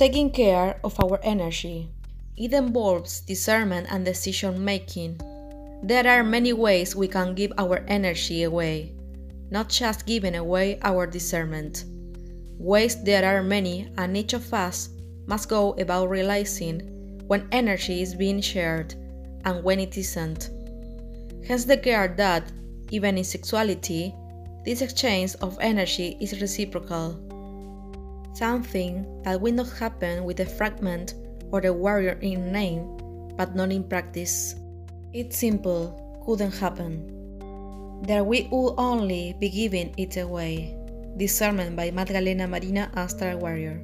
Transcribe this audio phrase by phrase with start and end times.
[0.00, 1.90] Taking care of our energy.
[2.34, 5.20] It involves discernment and decision making.
[5.82, 8.94] There are many ways we can give our energy away,
[9.50, 11.84] not just giving away our discernment.
[12.56, 14.88] Ways there are many, and each of us
[15.26, 18.94] must go about realizing when energy is being shared
[19.44, 20.48] and when it isn't.
[21.46, 22.50] Hence, the care that,
[22.90, 24.14] even in sexuality,
[24.64, 27.20] this exchange of energy is reciprocal.
[28.32, 31.14] Something that will not happen with the fragment
[31.50, 32.96] or the warrior in name,
[33.36, 34.54] but not in practice.
[35.12, 37.10] It's simple, couldn't happen.
[38.06, 40.76] There we will only be giving it away.
[41.16, 43.82] Discernment by Magdalena Marina Astral Warrior.